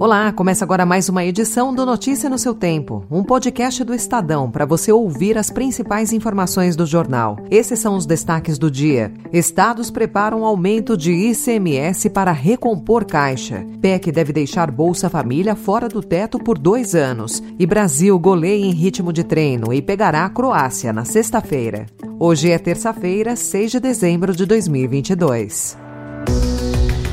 [0.00, 4.50] Olá, começa agora mais uma edição do Notícia no seu Tempo, um podcast do Estadão
[4.50, 7.36] para você ouvir as principais informações do jornal.
[7.50, 9.12] Esses são os destaques do dia.
[9.30, 13.62] Estados preparam aumento de ICMS para recompor caixa.
[13.82, 17.42] PEC deve deixar Bolsa Família fora do teto por dois anos.
[17.58, 21.84] E Brasil goleia em ritmo de treino e pegará a Croácia na sexta-feira.
[22.18, 25.76] Hoje é terça-feira, 6 de dezembro de 2022.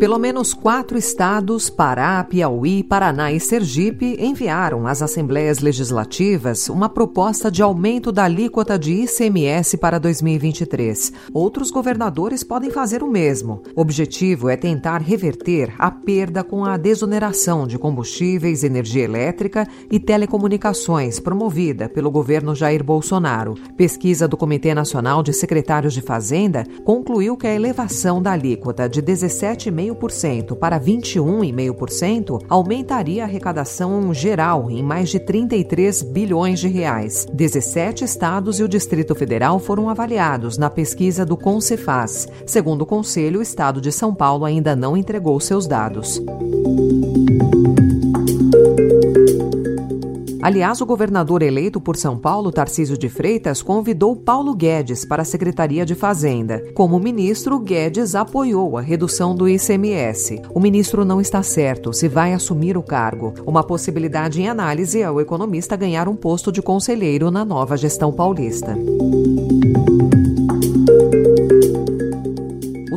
[0.00, 7.50] Pelo menos quatro estados, Pará, Piauí, Paraná e Sergipe, enviaram às assembleias legislativas uma proposta
[7.50, 11.12] de aumento da alíquota de ICMS para 2023.
[11.34, 13.62] Outros governadores podem fazer o mesmo.
[13.76, 20.00] O objetivo é tentar reverter a perda com a desoneração de combustíveis, energia elétrica e
[20.00, 23.52] telecomunicações promovida pelo governo Jair Bolsonaro.
[23.76, 29.02] Pesquisa do Comitê Nacional de Secretários de Fazenda concluiu que a elevação da alíquota de
[29.02, 37.26] 17,5 0,5% para 21,5% aumentaria a arrecadação geral em mais de 33 bilhões de reais.
[37.32, 42.28] 17 estados e o Distrito Federal foram avaliados na pesquisa do Concefaz.
[42.46, 46.20] Segundo o Conselho, o estado de São Paulo ainda não entregou seus dados.
[50.42, 55.24] Aliás, o governador eleito por São Paulo, Tarcísio de Freitas, convidou Paulo Guedes para a
[55.24, 56.64] Secretaria de Fazenda.
[56.74, 60.40] Como ministro, Guedes apoiou a redução do ICMS.
[60.54, 63.34] O ministro não está certo se vai assumir o cargo.
[63.46, 68.10] Uma possibilidade em análise é o economista ganhar um posto de conselheiro na nova gestão
[68.10, 68.74] paulista.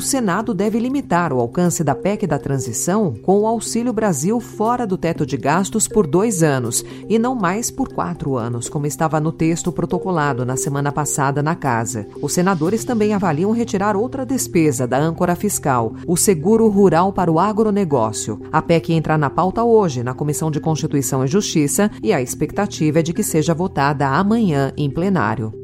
[0.04, 4.98] Senado deve limitar o alcance da PEC da transição com o Auxílio Brasil fora do
[4.98, 9.32] teto de gastos por dois anos e não mais por quatro anos, como estava no
[9.32, 12.08] texto protocolado na semana passada na Casa.
[12.22, 17.40] Os senadores também avaliam retirar outra despesa da âncora fiscal, o seguro rural para o
[17.40, 18.42] agronegócio.
[18.52, 23.00] A PEC entra na pauta hoje na Comissão de Constituição e Justiça e a expectativa
[23.00, 25.63] é de que seja votada amanhã em plenário.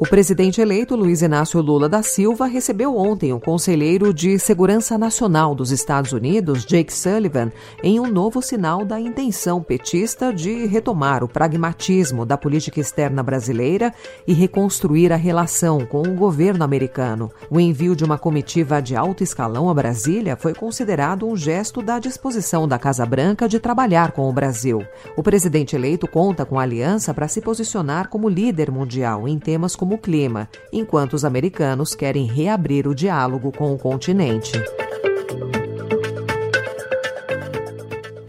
[0.00, 5.56] O presidente eleito Luiz Inácio Lula da Silva recebeu ontem o conselheiro de Segurança Nacional
[5.56, 7.50] dos Estados Unidos, Jake Sullivan,
[7.82, 13.92] em um novo sinal da intenção petista de retomar o pragmatismo da política externa brasileira
[14.24, 17.28] e reconstruir a relação com o governo americano.
[17.50, 21.98] O envio de uma comitiva de alto escalão a Brasília foi considerado um gesto da
[21.98, 24.80] disposição da Casa Branca de trabalhar com o Brasil.
[25.16, 29.74] O presidente eleito conta com a aliança para se posicionar como líder mundial em temas
[29.74, 34.52] como como o clima, enquanto os americanos querem reabrir o diálogo com o continente.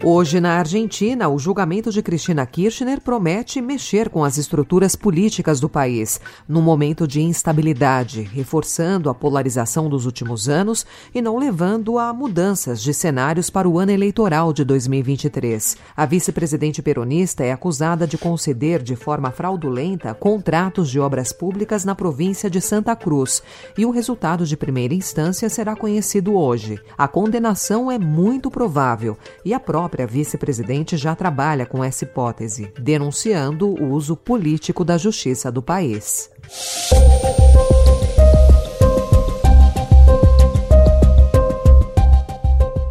[0.02, 5.68] Hoje, na Argentina, o julgamento de Cristina Kirchner promete mexer com as estruturas políticas do
[5.68, 6.18] país,
[6.48, 12.80] num momento de instabilidade, reforçando a polarização dos últimos anos e não levando a mudanças
[12.80, 15.76] de cenários para o ano eleitoral de 2023.
[15.94, 21.94] A vice-presidente peronista é acusada de conceder de forma fraudulenta contratos de obras públicas na
[21.94, 23.42] província de Santa Cruz,
[23.76, 26.80] e o resultado de primeira instância será conhecido hoje.
[26.96, 32.72] A condenação é muito provável e a própria própria vice-presidente já trabalha com essa hipótese,
[32.78, 36.30] denunciando o uso político da justiça do país.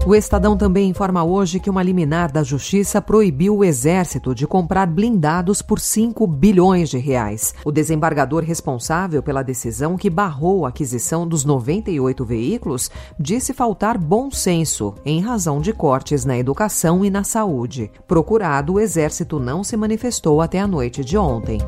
[0.09, 4.87] O Estadão também informa hoje que uma liminar da Justiça proibiu o Exército de comprar
[4.87, 7.53] blindados por 5 bilhões de reais.
[7.63, 12.89] O desembargador responsável pela decisão que barrou a aquisição dos 98 veículos
[13.19, 17.91] disse faltar bom senso em razão de cortes na educação e na saúde.
[18.07, 21.59] Procurado, o Exército não se manifestou até a noite de ontem.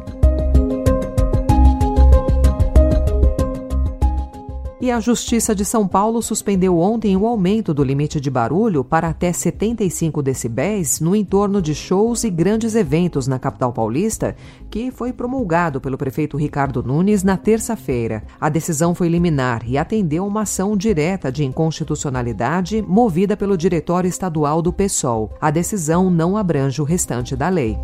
[4.81, 9.09] E a Justiça de São Paulo suspendeu ontem o aumento do limite de barulho para
[9.09, 14.35] até 75 decibéis no entorno de shows e grandes eventos na capital paulista,
[14.71, 18.23] que foi promulgado pelo prefeito Ricardo Nunes na terça-feira.
[18.39, 24.63] A decisão foi liminar e atendeu uma ação direta de inconstitucionalidade movida pelo Diretório Estadual
[24.63, 25.31] do PSOL.
[25.39, 27.77] A decisão não abrange o restante da lei.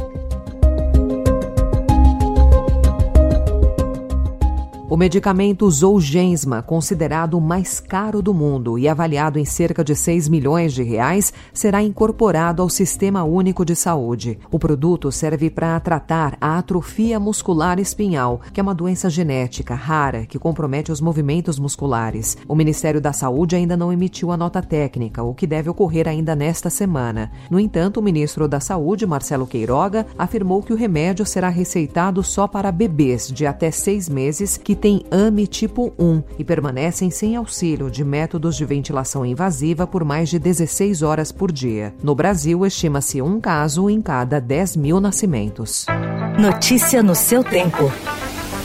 [4.97, 10.27] O medicamento Zolgensma, considerado o mais caro do mundo e avaliado em cerca de 6
[10.27, 14.39] milhões de reais, será incorporado ao Sistema Único de Saúde.
[14.49, 20.25] O produto serve para tratar a atrofia muscular espinhal, que é uma doença genética rara
[20.25, 22.35] que compromete os movimentos musculares.
[22.47, 26.35] O Ministério da Saúde ainda não emitiu a nota técnica, o que deve ocorrer ainda
[26.35, 27.31] nesta semana.
[27.51, 32.47] No entanto, o ministro da Saúde, Marcelo Queiroga, afirmou que o remédio será receitado só
[32.47, 37.91] para bebês de até seis meses que têm AME tipo 1 e permanecem sem auxílio
[37.91, 41.93] de métodos de ventilação invasiva por mais de 16 horas por dia.
[42.01, 45.85] No Brasil, estima-se um caso em cada 10 mil nascimentos.
[46.39, 47.91] Notícia no seu tempo.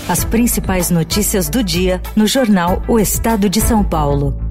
[0.08, 4.41] As principais notícias do dia no jornal O Estado de São Paulo.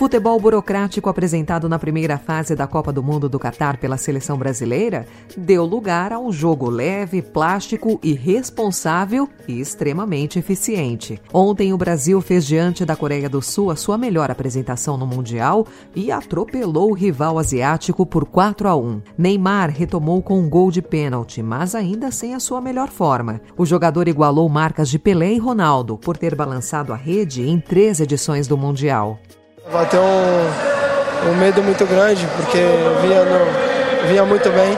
[0.00, 5.04] Futebol burocrático apresentado na primeira fase da Copa do Mundo do Catar pela seleção brasileira
[5.36, 11.20] deu lugar a um jogo leve, plástico e responsável e extremamente eficiente.
[11.34, 15.66] Ontem, o Brasil fez diante da Coreia do Sul a sua melhor apresentação no Mundial
[15.94, 19.02] e atropelou o rival asiático por 4 a 1.
[19.18, 23.38] Neymar retomou com um gol de pênalti, mas ainda sem a sua melhor forma.
[23.54, 28.00] O jogador igualou marcas de Pelé e Ronaldo por ter balançado a rede em três
[28.00, 29.20] edições do Mundial.
[29.68, 32.58] Bateu um, um medo muito grande, porque
[33.02, 34.70] vinha, no, vinha muito bem,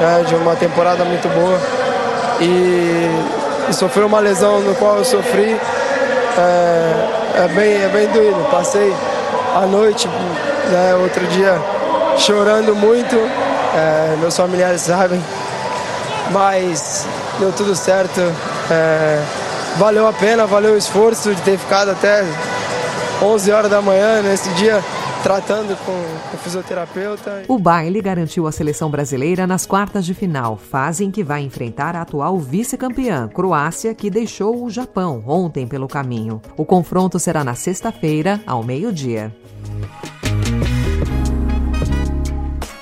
[0.00, 1.58] né, de uma temporada muito boa.
[2.40, 3.08] E,
[3.70, 5.58] e uma lesão no qual eu sofri.
[6.38, 8.44] É, é, bem, é bem doído.
[8.50, 8.92] Passei
[9.54, 11.58] a noite, né, outro dia,
[12.18, 13.16] chorando muito.
[13.16, 15.22] É, meus familiares sabem.
[16.30, 17.06] Mas
[17.38, 18.20] deu tudo certo.
[18.70, 19.22] É,
[19.76, 22.24] valeu a pena, valeu o esforço de ter ficado até
[23.22, 24.82] 11 horas da manhã, nesse dia,
[25.22, 25.92] tratando com,
[26.34, 27.44] o fisioterapeuta.
[27.48, 31.96] O baile garantiu a seleção brasileira nas quartas de final, fase em que vai enfrentar
[31.96, 36.42] a atual vice-campeã, Croácia, que deixou o Japão ontem pelo caminho.
[36.56, 39.34] O confronto será na sexta-feira, ao meio-dia.